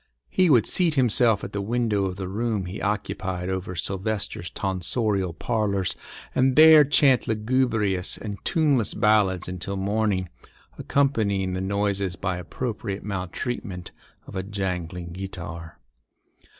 He 0.31 0.49
would 0.49 0.65
seat 0.65 0.95
himself 0.95 1.43
at 1.43 1.53
the 1.53 1.61
window 1.61 2.05
of 2.05 2.15
the 2.15 2.27
room 2.27 2.65
he 2.65 2.81
occupied 2.81 3.49
over 3.49 3.75
Silvester's 3.75 4.49
tonsorial 4.49 5.31
parlours 5.31 5.95
and 6.33 6.55
there 6.55 6.83
chant 6.83 7.27
lugubrious 7.27 8.17
and 8.17 8.43
tuneless 8.43 8.95
ballads 8.95 9.47
until 9.47 9.77
morning, 9.77 10.27
accompanying 10.75 11.53
the 11.53 11.61
noises 11.61 12.15
by 12.15 12.37
appropriate 12.37 13.03
maltreatment 13.03 13.91
of 14.25 14.35
a 14.35 14.41
jangling 14.41 15.11
guitar. 15.11 15.77